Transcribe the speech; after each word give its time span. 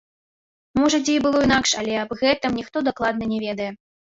Можа, 0.79 0.97
дзе 1.03 1.13
і 1.17 1.19
было 1.27 1.43
інакш, 1.47 1.75
але 1.81 2.01
аб 2.05 2.17
гэтым 2.25 2.59
ніхто 2.63 2.77
дакладна 2.89 3.23
не 3.37 3.47
ведае. 3.49 3.71